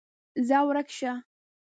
ځه 0.47 0.57
ورک 0.67 0.89
شه! 0.97 1.11